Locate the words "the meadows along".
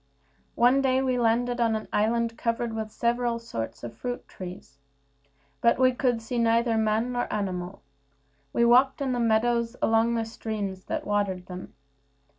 9.11-10.15